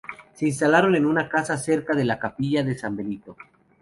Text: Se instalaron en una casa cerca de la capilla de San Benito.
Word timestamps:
Se 0.33 0.47
instalaron 0.47 0.95
en 0.95 1.05
una 1.05 1.29
casa 1.29 1.59
cerca 1.59 1.93
de 1.95 2.05
la 2.05 2.17
capilla 2.17 2.63
de 2.63 2.75
San 2.75 2.95
Benito. 2.95 3.37